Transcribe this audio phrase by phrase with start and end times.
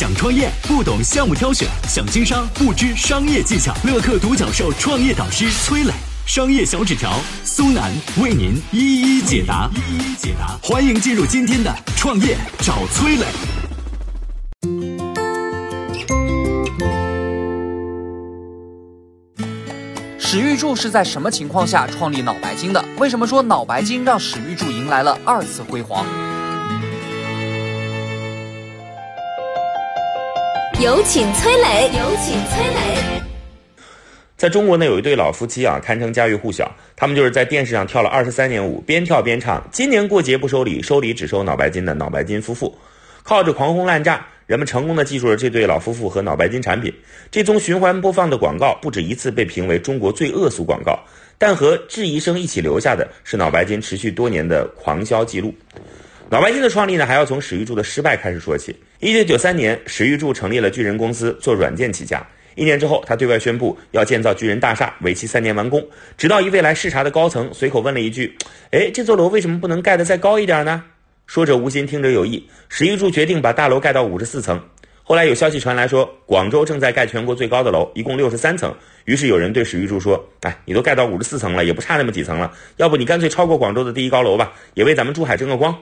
[0.00, 3.74] 想创业不懂项目挑选，想经商不知商业技巧。
[3.84, 5.92] 乐客独角兽创业导师崔磊，
[6.24, 9.68] 商业小纸条苏南为您一一解答。
[9.74, 13.26] 一一解答，欢迎进入今天的创业找崔磊。
[20.18, 22.82] 史玉柱是在什么情况下创立脑白金的？
[22.96, 26.06] 为什么说脑白金让史玉柱迎来了二次辉煌？
[30.82, 33.22] 有请崔磊，有请崔磊。
[34.38, 36.74] 在中国呢，有一对老夫妻啊，堪称家喻户晓。
[36.96, 42.74] 他们就是在电视上跳了二十三年舞，边跳边唱“今年过节不收礼，收礼只收脑白金”的脑白金夫妇，
[43.22, 44.26] 靠着狂轰滥炸。
[44.46, 46.90] 人们成功的记住了这对老夫妇和脑白金产品。
[47.30, 50.98] 这宗循环播放的广告不止一次被评为中国最恶俗广告，
[51.36, 55.54] 但和质疑声一起留下的是脑白金持续多年的狂销记录。
[56.30, 58.72] 老白金的创立呢，还要从史玉柱的失败开始说起。
[59.00, 62.24] 一九九三年，史玉柱成立了巨人公司，做软件起家。
[62.54, 65.84] 一年之后，他对外宣布要建造巨人大厦，为期三年完工。
[66.16, 68.32] 直到一位来视察的高层随口问了一句
[68.70, 70.84] ：“哎，这座楼为什么不能盖得再高一点呢？”
[71.26, 72.48] 说者无心，听者有意。
[72.68, 74.62] 史玉柱决定把大楼盖到五十四层。
[75.02, 78.72] 后来有消息传来说，广州正在盖全国最高的楼，一共六十三层。
[79.04, 85.76] 于是有人对史玉柱说：“哎，你都盖到五十四层了，也不差那么几层了，要不你干脆超过广州的第一高楼吧，也为咱们珠海争个光。”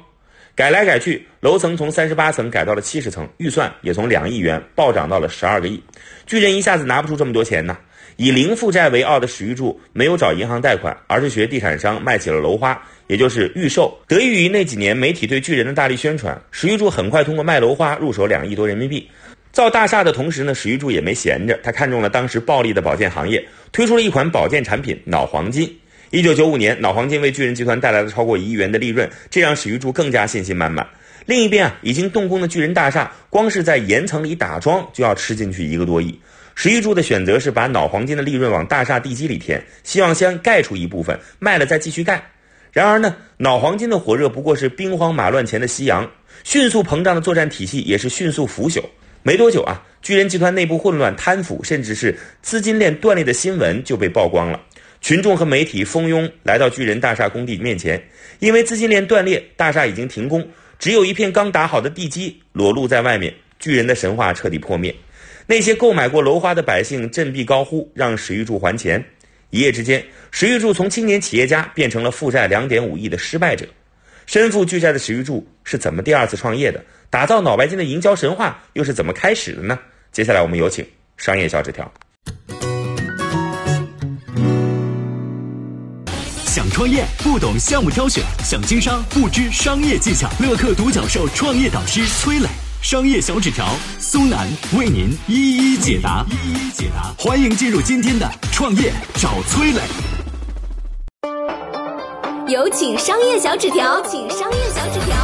[0.59, 5.81] 改来改去，楼层从三十八层改到了七十层，预算也从两亿元暴涨到了十二个亿。
[6.27, 7.78] 巨人一下子拿不出这么多钱呐。
[8.17, 12.77] 以零负债为傲的史玉柱没有找银行贷款，而是学地产商卖起了楼花。
[13.06, 19.09] 也就是预售，得益于那几年媒体对巨人的大力宣传，史玉柱很快通过卖楼花入手两亿多人民币。
[19.53, 25.73] 造大厦的同时呢，史玉柱也没闲着，他看中了当时暴利的保健行业，推出了一款保健产品脑黄金。
[26.11, 30.87] 一九九五年，脑黄金为巨人集团带来了超过一亿元的利润，这让史玉柱更加信心满满。
[31.27, 36.19] 另一边啊，已经动工的巨人大厦，光是在岩层里打桩就要吃进去一个多亿。
[36.55, 42.23] 史玉柱的选择是把脑黄金的利润往大厦地基里填，希望先盖出一部分，卖了再继续盖。
[42.73, 46.11] 然而呢，脑黄金的火热不过是兵荒马乱前的夕阳，
[46.42, 48.83] 迅速膨胀的作战体系也是迅速腐朽。
[49.23, 54.58] 没多久啊，巨人集团内部混乱、贪腐，甚至是资金链断裂的新闻就被曝光了。
[55.01, 58.03] 群众和媒体蜂拥来到巨人大厦工地面前，
[58.41, 60.47] 因为资金链断裂，大厦已经停工，
[60.79, 64.95] 只有一片刚打好的地基裸露在外面，巨人的神话彻底破灭。
[65.47, 69.03] 那些购买过楼花的百姓振臂高呼，让史玉柱还钱。
[69.51, 73.67] 一夜之间，史玉柱从青年企业家变成了负债两点五亿的失败者。
[74.27, 76.85] 身负巨债的史玉柱是怎么第二次创业的？
[77.09, 79.79] 打造脑白金的营销神话又是怎么开始的呢？
[80.13, 80.86] 接下来我们有请
[81.17, 81.91] 商业小纸条。
[86.58, 90.29] 想创业不懂项目挑选，想经商不知商业技巧。
[90.41, 92.48] 乐客独角兽创业导师崔磊。
[92.83, 93.64] 商业小纸条，
[94.01, 96.27] 苏南为您一一解答。
[96.29, 99.80] 一一解答，欢迎进入今天的创业找崔磊。
[102.48, 105.17] 有请商业小纸条，请商业小纸条。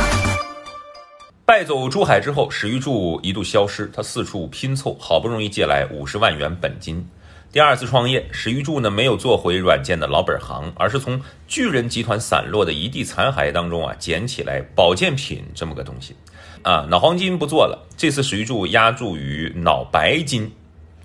[1.44, 7.05] 败走珠海之后，史玉柱一度消失，他四处拼凑，好不容易借来五十万元本金。
[7.54, 16.16] 第二次创业，史玉柱呢没有做回软件的老本行，而是从巨人集团散落的一地残骸当中啊捡起来保健品这么个东西。
[16.62, 20.50] 啊，脑黄金不做了，这次史玉柱压注于脑白金。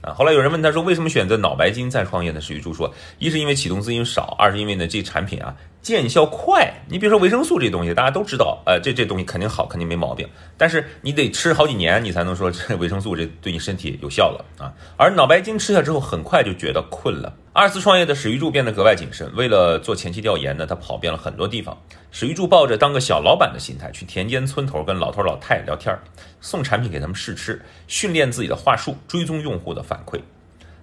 [0.01, 2.41] 啊，后来有人问他说，为什么选择脑白金再创业呢？
[2.41, 5.55] 史玉柱说，一是因为启动资金少，二是因为呢这产品啊。
[5.81, 10.27] 见效快，你比如说维生素这东西，大家都知道，呃，这这东西肯定好，肯定没毛病。
[10.57, 14.73] 但是你得吃好几年，你才能说这 维生素这对你身体有效了啊。
[14.97, 17.33] 而脑白金吃下之后，很快就觉得困了。
[17.53, 21.77] 二次创业的史玉柱变得格外谨慎，为了做前期调研呢，他跑遍了很多地方。
[22.11, 25.97] 史玉柱抱着当个小老板的心态，去田间村头跟老头老太太聊天，
[26.41, 30.19] 送产品给他们试吃，训练自己的话术，追踪用户的反馈。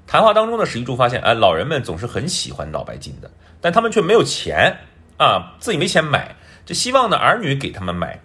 [0.07, 3.31] 谈话当中的史玉柱发现，哎，老人们总是很喜欢脑白金的。
[3.59, 4.77] 但他们却没有钱
[5.19, 8.21] 啊，自己没钱买，这希望呢儿女给他们买，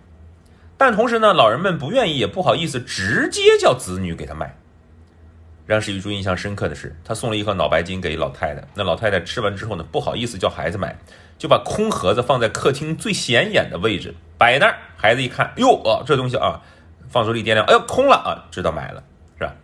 [0.78, 4.58] 但同时呢，老人们不愿意也不好意思直接叫子女给他买。
[5.66, 10.98] 让史玉柱印象深刻的是，他送了一盒脑白金给老太太，那老太太吃完之后呢，不好意思叫孩子买，
[11.38, 14.78] 就把空盒子放在客厅最显眼的位置摆那儿。
[14.98, 16.62] 孩子一看，哟，哦，这东西啊，
[17.08, 19.02] 放手里掂量，哎呦，空了啊，知道买了
[19.38, 19.56] 是吧？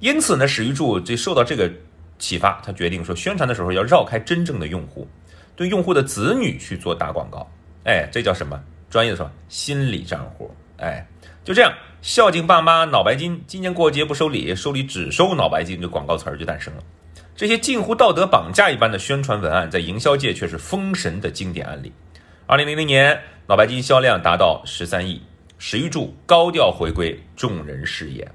[0.00, 1.70] 因此呢，史玉柱这受到这个。
[2.18, 5.08] 启发他决定说，宣传的时候要绕开真正的用户，
[5.54, 7.46] 对用户的子女去做打广告。
[7.84, 8.60] 哎，这叫什么？
[8.90, 10.54] 专业的说，心理账户。
[10.78, 11.06] 哎，
[11.44, 16.82] 就这样，孝敬爸妈，脑白金，今年过节不收礼，收礼只收脑白金，这广告词儿就诞生了。
[17.34, 21.92] 这些近乎道德绑架一般的宣传文案，在营销界却是封神的经典案例。
[22.46, 25.22] 二零零零年，脑白金销量达到十三亿，
[25.58, 28.30] 史玉柱高调回归众人视野。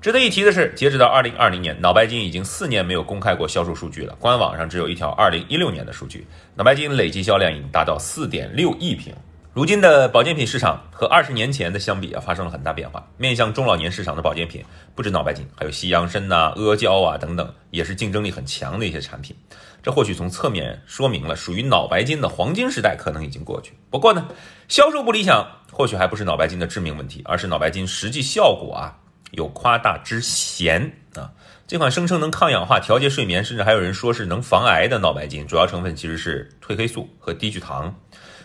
[0.00, 4.16] 值得一提的是，截止到二零二零年，脑白金已经四年没有公开过销售数据了。
[4.18, 9.14] 官网上只有一条二零一六年的数据，脑白金累计销量已经达到四点六亿瓶。
[9.52, 13.06] 如今的保健品市场和二十年前的相比啊，发生了很大变化。
[13.18, 14.64] 面向中老年市场的保健品，
[14.94, 19.36] 不止脑白金，还有西洋参呐、阿胶啊等等，也是竞争力很强的一些产品。
[19.82, 23.74] 这或许从侧面说明了，属于脑白金的黄金时代可能已经过去。
[23.90, 24.26] 不过呢，
[24.66, 28.96] 销售不理想，或许还不是脑白金的致命问题，而是脑白金实际效果啊。
[29.32, 31.32] 有夸大之嫌啊！
[31.66, 37.94] 这款声称能抗氧化、调节睡眠，甚至还有人说是能防癌的脑白金，主要成分其实是褪黑素和低聚糖。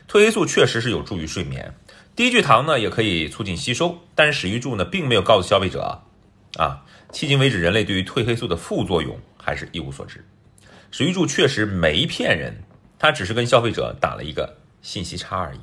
[0.07, 1.73] 褪黑素确实是有助于睡眠，
[2.15, 3.97] 低聚糖呢也可以促进吸收。
[4.13, 6.01] 但是史玉柱呢并没有告诉消费者
[6.57, 10.23] 啊，迄今为止人类对于褪黑素的副作用还是一无所知。
[10.91, 12.63] 史玉柱确实没骗人，
[12.99, 15.59] 他只是跟消费者打了一个信息差而已。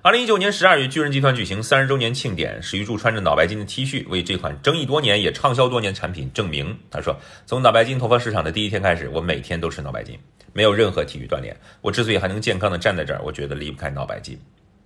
[0.00, 6.78] 二零一九年十二月，巨人集团举行三十周年庆典，史玉柱穿着脑白金的 T 恤，为这款争议多年也畅销多年产品证明。
[6.88, 10.16] 他说：“从脑白金投放市场的第一天开始，我每天都吃脑白金，
[10.52, 11.56] 没有任何体育锻炼。
[11.80, 14.40] 我之所以还能健康的站在这儿，我觉得离不开脑白金。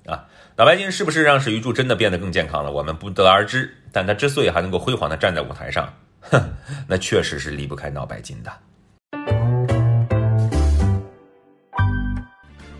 [0.07, 0.25] 啊，
[0.57, 2.73] 脑白金是不是让史玉柱真的变得更健康了？
[2.73, 3.71] 我们不得而知。
[3.93, 6.43] 但他之所以还能够辉煌的站在舞台上，哼，
[6.89, 8.51] 那确实是离不开脑白金的。”